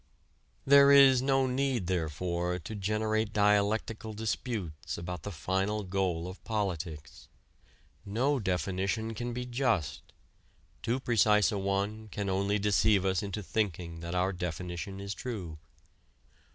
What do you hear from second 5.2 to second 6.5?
the final goal of